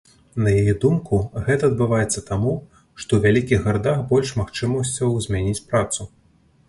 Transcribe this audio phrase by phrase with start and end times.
[0.43, 1.17] На яе думку,
[1.49, 2.53] гэта адбываецца таму,
[3.01, 6.09] што ў вялікіх гарадах больш магчымасцяў змяніць працу.